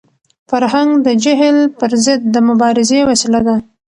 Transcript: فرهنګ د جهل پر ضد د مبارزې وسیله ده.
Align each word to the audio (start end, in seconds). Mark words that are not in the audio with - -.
فرهنګ 0.49 0.89
د 1.05 1.07
جهل 1.23 1.57
پر 1.79 1.91
ضد 2.05 2.21
د 2.33 2.35
مبارزې 2.49 2.99
وسیله 3.09 3.39
ده. 3.47 3.55